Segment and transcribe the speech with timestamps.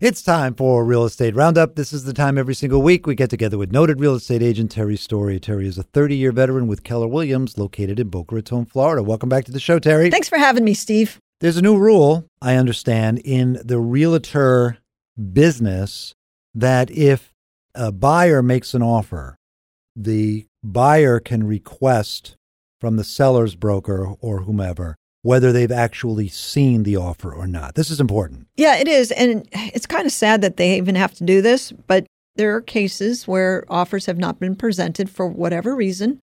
[0.00, 1.74] It's time for Real Estate Roundup.
[1.74, 4.70] This is the time every single week we get together with noted real estate agent
[4.70, 5.40] Terry Story.
[5.40, 9.02] Terry is a 30 year veteran with Keller Williams, located in Boca Raton, Florida.
[9.02, 10.08] Welcome back to the show, Terry.
[10.08, 11.18] Thanks for having me, Steve.
[11.40, 14.78] There's a new rule, I understand, in the realtor
[15.32, 16.14] business
[16.54, 17.34] that if
[17.74, 19.36] a buyer makes an offer,
[19.96, 22.36] the buyer can request
[22.80, 27.74] from the seller's broker or whomever whether they've actually seen the offer or not.
[27.74, 28.46] This is important.
[28.56, 29.10] Yeah, it is.
[29.12, 32.06] And it's kind of sad that they even have to do this, but
[32.36, 36.20] there are cases where offers have not been presented for whatever reason.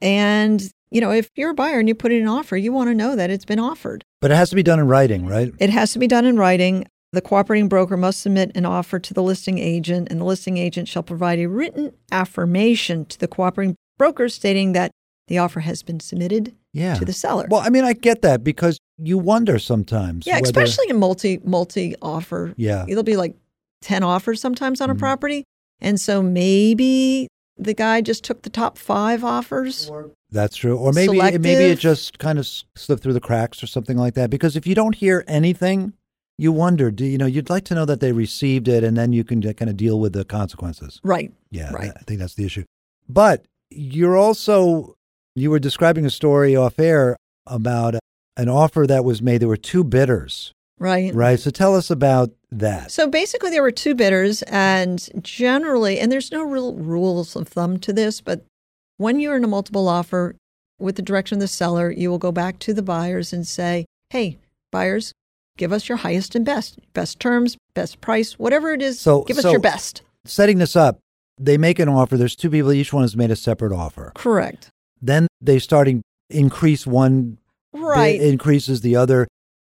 [0.00, 2.90] And, you know, if you're a buyer and you put in an offer, you want
[2.90, 4.04] to know that it's been offered.
[4.20, 5.52] But it has to be done in writing, right?
[5.60, 6.86] It has to be done in writing.
[7.12, 10.88] The cooperating broker must submit an offer to the listing agent, and the listing agent
[10.88, 14.90] shall provide a written affirmation to the cooperating broker stating that
[15.28, 16.94] the offer has been submitted Yeah.
[16.94, 17.46] to the seller.
[17.50, 20.26] Well, I mean, I get that because you wonder sometimes.
[20.26, 22.54] yeah, whether- especially in multi multi offer.
[22.56, 22.84] Yeah.
[22.88, 23.34] it'll be like
[23.82, 24.98] 10 offers sometimes on a Mhm.
[24.98, 25.44] property.
[25.80, 27.26] And so maybe
[27.58, 29.90] the guy just took the top five offers.
[30.30, 30.76] That's true.
[30.78, 34.30] Or maybe maybe it just kind of slipped through the cracks or something like that.
[34.30, 35.92] Because if you don't hear anything,
[36.38, 36.90] you wonder.
[36.90, 37.26] Do you know?
[37.26, 40.00] You'd like to know that they received it, and then you can kind of deal
[40.00, 41.00] with the consequences.
[41.04, 41.32] Right.
[41.50, 41.90] Yeah, Right.
[41.94, 42.64] I think that's the issue.
[43.08, 44.96] But you're also
[45.34, 47.16] you were describing a story off air
[47.46, 47.94] about
[48.36, 49.38] an offer that was made.
[49.42, 51.14] There were two bidders, Right.
[51.14, 51.38] right?
[51.38, 52.90] So tell us about that.
[52.90, 57.78] So basically, there were two bidders, and generally, and there's no real rules of thumb
[57.80, 58.44] to this, but
[58.98, 60.36] when you're in a multiple offer
[60.78, 63.86] with the direction of the seller, you will go back to the buyers and say,
[64.10, 64.38] hey,
[64.70, 65.12] buyers,
[65.56, 69.38] give us your highest and best, best terms, best price, whatever it is, So- give
[69.38, 70.02] us so- your best.
[70.24, 70.98] Setting this up,
[71.40, 72.16] they make an offer.
[72.16, 72.72] There's two people.
[72.72, 74.12] Each one has made a separate offer.
[74.14, 74.68] Correct.
[75.02, 77.38] Then they starting increase one
[77.74, 78.20] Right.
[78.20, 79.26] increases the other.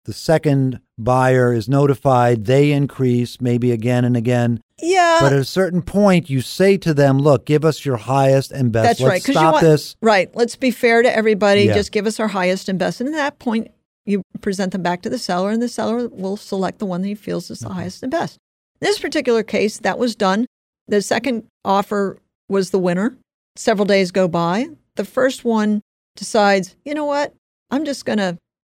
[0.07, 2.47] The second buyer is notified.
[2.47, 4.61] They increase maybe again and again.
[4.83, 5.19] yeah.
[5.21, 8.73] But at a certain point, you say to them, "Look, give us your highest and
[8.73, 8.85] best.
[8.85, 9.35] That's Let's right.
[9.35, 10.35] stop want- this." Right.
[10.35, 11.65] Let's be fair to everybody.
[11.65, 11.75] Yeah.
[11.75, 12.99] Just give us our highest and best.
[13.01, 13.69] And at that point,
[14.07, 17.09] you present them back to the seller, and the seller will select the one that
[17.09, 17.75] he feels is the mm-hmm.
[17.77, 18.39] highest and best.
[18.81, 20.47] In this particular case, that was done.
[20.89, 22.17] The second offer
[22.49, 23.19] was the winner.
[23.57, 24.69] Several days go by.
[25.01, 25.81] The first one
[26.17, 27.35] decides, you know what?
[27.71, 28.37] I'm just going to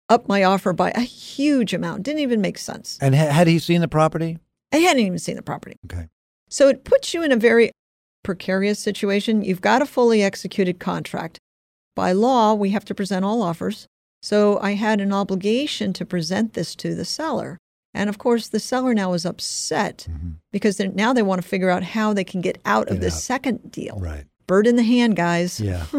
[0.09, 2.05] up my offer by a huge amount.
[2.05, 2.97] Didn't even make sense.
[3.03, 4.39] And ha- had he seen the property?
[4.73, 5.79] I hadn't even seen the property.
[5.87, 6.07] Okay.
[6.49, 7.73] So it puts you in a very
[8.23, 9.43] precarious situation.
[9.43, 11.41] You've got a fully executed contract.
[11.97, 13.89] By law, we have to present all offers.
[14.23, 17.59] So I had an obligation to present this to the seller.
[17.95, 20.37] And of course, the seller now is upset Mhm.
[20.53, 23.11] because now they want to figure out how they can get out of Get the
[23.11, 23.99] second deal.
[23.99, 24.25] Right.
[24.53, 25.59] Bird in the hand, guys.
[25.59, 25.87] Yeah.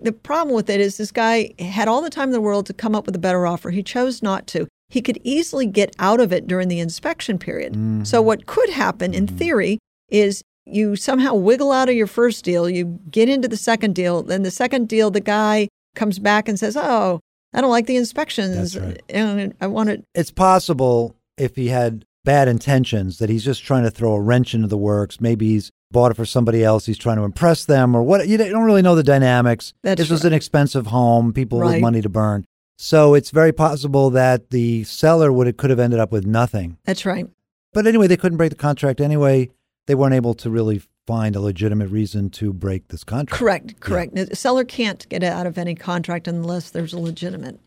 [0.00, 2.72] The problem with it is this guy had all the time in the world to
[2.72, 3.70] come up with a better offer.
[3.70, 4.66] He chose not to.
[4.88, 7.74] He could easily get out of it during the inspection period.
[7.74, 8.04] Mhm.
[8.04, 9.38] So, what could happen in Mhm.
[9.38, 9.78] theory
[10.10, 14.24] is you somehow wiggle out of your first deal, you get into the second deal,
[14.24, 17.20] then the second deal, the guy comes back and says, Oh,
[17.54, 18.76] I don't like the inspections.
[18.76, 19.00] Right.
[19.08, 20.02] And I want it.
[20.16, 24.52] It's possible if he had bad intentions that he's just trying to throw a wrench
[24.52, 25.20] into the works.
[25.20, 26.86] Maybe he's bought it for somebody else.
[26.86, 28.26] He's trying to impress them or what.
[28.26, 29.74] You don't really know the dynamics.
[29.82, 32.44] That's this was an expensive home, people with money to burn.
[32.78, 36.78] So it's very possible that the seller would have, could have ended up with nothing.
[36.84, 37.28] That's right.
[37.72, 39.50] But anyway, they couldn't break the contract anyway.
[39.86, 43.38] They weren't able to really find a legitimate reason to break this contract.
[43.38, 43.80] Correct.
[43.80, 44.14] Correct.
[44.14, 47.60] The seller can't get out of any contract unless there's a legitimate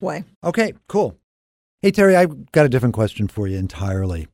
[0.00, 0.24] way.
[0.44, 1.16] Okay, cool.
[1.82, 4.28] Hey, Terry, I've got a different question for you entirely.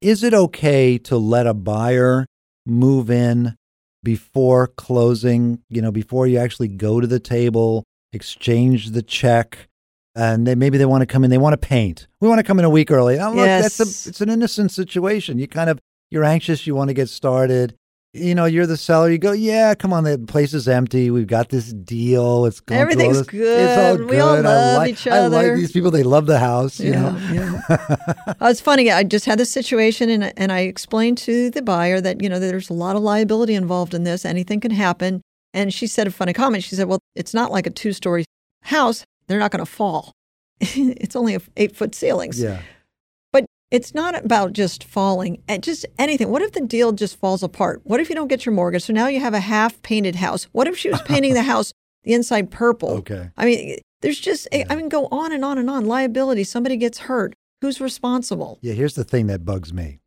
[0.00, 2.26] Is it okay to let a buyer
[2.66, 3.56] move in
[4.02, 9.68] before closing, you know, before you actually go to the table, exchange the check,
[10.14, 12.06] and they, maybe they want to come in, they want to paint.
[12.20, 13.16] We want to come in a week early.
[13.16, 13.46] Now, look,
[13.78, 15.38] that's a, it's an innocent situation.
[15.38, 15.80] You kind of,
[16.10, 17.74] you're anxious, you want to get started.
[18.14, 19.10] You know, you're the seller.
[19.10, 21.10] You go, yeah, come on, the place is empty.
[21.10, 22.46] We've got this deal.
[22.46, 24.08] It's going Everything's this- It's all good.
[24.08, 24.44] We all good.
[24.44, 25.36] Love like, each other.
[25.36, 25.90] I like these people.
[25.90, 26.78] They love the house.
[26.78, 28.90] You know, Uh, it's funny.
[28.90, 32.38] I just had this situation, and and I explained to the buyer that you know
[32.38, 34.24] there's a lot of liability involved in this.
[34.24, 35.20] Anything can happen.
[35.52, 36.62] And she said a funny comment.
[36.62, 38.24] She said, "Well, it's not like a two-story
[38.62, 39.04] house.
[39.26, 40.12] They're not going to fall.
[40.60, 42.40] it's only a eight-foot ceilings.
[42.40, 42.60] yeah.
[43.74, 45.42] It's not about just falling.
[45.48, 46.30] and Just anything.
[46.30, 47.80] What if the deal just falls apart?
[47.84, 48.84] What if you don't get your mortgage?
[48.84, 50.44] So now you have a half-painted house.
[50.52, 51.72] What if she was painting the house
[52.04, 52.90] the inside purple?
[52.90, 53.30] Okay.
[53.36, 55.86] I mean, there's just, eh, I mean, go on and on and on.
[55.86, 57.34] Liability, somebody gets hurt.
[57.62, 58.58] Who's responsible?
[58.62, 60.00] Yeah, here's the thing that bugs me.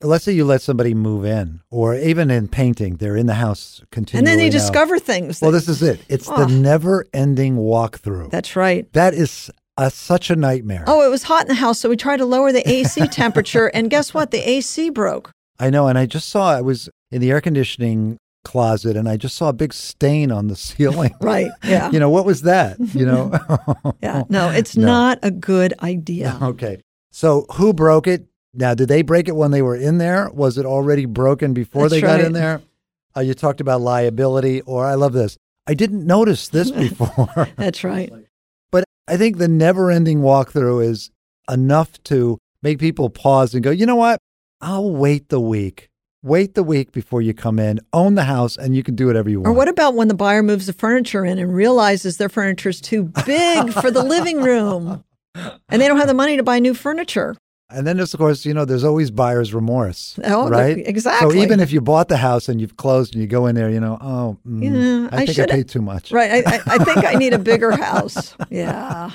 [0.00, 3.82] Let's say you let somebody move in, or even in painting, they're in the house
[3.90, 4.20] continually.
[4.20, 5.40] And then they discover things.
[5.42, 5.98] Well, this is it.
[6.08, 6.36] It's Oh.
[6.36, 8.30] the never-ending walkthrough.
[8.30, 8.92] That's right.
[8.92, 10.84] that is a, such a nightmare.
[10.86, 13.68] Oh, it was hot in the house, so we tried to lower the AC temperature,
[13.68, 14.30] and guess what?
[14.30, 15.30] The AC broke.
[15.58, 15.88] I know.
[15.88, 19.48] And I just saw, I was in the air conditioning closet and I just saw
[19.48, 21.14] a big stain on the ceiling.
[21.20, 21.50] Right.
[21.64, 21.90] Yeah.
[21.92, 22.78] you know, what was that?
[22.94, 23.32] You know?
[24.02, 24.22] yeah.
[24.28, 24.86] No, it's No.
[24.86, 26.38] not a good idea.
[26.40, 26.80] okay.
[27.10, 28.26] So who broke it?
[28.54, 30.30] Now, did they break it when they were in there?
[30.30, 32.62] Was it already broken before That's they got in there?
[33.16, 35.36] Uh, you talked about liability, or I love this.
[35.66, 37.48] I didn't notice this before.
[37.56, 38.12] That's right.
[39.08, 41.10] I think the never ending walkthrough is
[41.50, 44.20] enough to make people pause and go, you know what?
[44.60, 45.88] I'll wait the week.
[46.22, 49.30] Wait the week before you come in, own the house, and you can do whatever
[49.30, 49.48] you want.
[49.48, 52.82] Or what about when the buyer moves the furniture in and realizes their furniture is
[52.82, 56.74] too big for the living room and they don't have the money to buy new
[56.74, 57.34] furniture?
[57.70, 60.18] And then there's, of course, you know, there's always buyer's remorse.
[60.24, 60.78] Oh, right?
[60.78, 61.30] exactly.
[61.30, 63.68] So even if you bought the house and you've closed and you go in there,
[63.68, 66.10] you know, oh, mm, Yeah, I I think I paid too much.
[66.10, 66.46] Right.
[66.46, 68.34] I, I, I think I need a bigger house.
[68.48, 69.10] Yeah.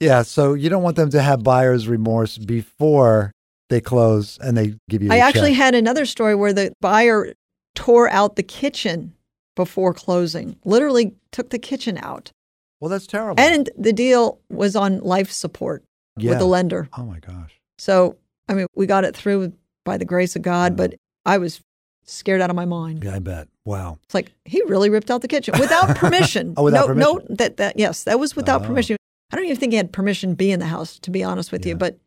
[0.00, 0.22] Yeah.
[0.22, 3.32] So you don't want them to have buyer's remorse before
[3.70, 5.10] they close and they give you.
[5.10, 5.58] I actually check.
[5.58, 7.32] had another story where the buyer
[7.74, 9.14] tore out the kitchen
[9.56, 12.32] before closing, literally took the kitchen out.
[12.80, 13.40] Well, that's terrible.
[13.42, 15.84] And the deal was on life support
[16.18, 16.30] yeah.
[16.30, 16.88] with the lender.
[16.98, 17.60] Oh my gosh.
[17.78, 18.16] So,
[18.48, 19.52] I mean, we got it through
[19.84, 20.94] by the grace of God, but
[21.26, 21.60] I was
[22.04, 23.02] scared out of my mind.
[23.04, 23.48] Yeah, I bet.
[23.64, 23.98] Wow.
[24.04, 26.54] It's like he really ripped out the kitchen without permission.
[26.56, 27.26] Oh, without no, permission.
[27.30, 28.66] No, that that yes, that was without Oh.
[28.66, 28.96] permission.
[29.32, 31.50] I don't even think he had permission to be in the house, to be honest
[31.50, 31.70] with Yeah.
[31.70, 31.76] you.
[31.76, 31.98] But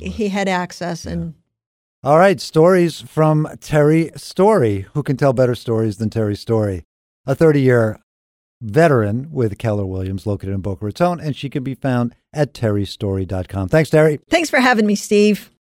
[0.00, 1.34] he had access, and
[2.04, 4.86] All right, stories from Terry Story.
[4.94, 6.84] Who can tell better stories than Terry Story?
[7.26, 7.98] A 30 year
[8.62, 13.68] veteran with Keller Williams located in Boca Raton, and she can be found at terrystory.com.
[13.68, 14.20] Thanks, Terry.
[14.30, 15.52] thanks for having me, Steve.